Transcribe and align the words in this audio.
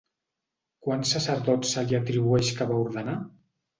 Quants 0.87 1.11
sacerdots 1.15 1.75
se 1.75 1.85
li 1.91 1.99
atribueix 2.01 2.51
que 2.61 2.69
va 2.73 2.81
ordenar? 2.87 3.19